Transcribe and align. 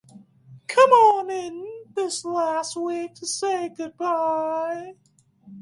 Come 0.67 0.89
on 0.89 1.29
in 1.29 1.63
this 1.95 2.25
last 2.25 2.75
week 2.75 3.13
to 3.13 3.27
say 3.27 3.69
goodbye. 3.69 4.95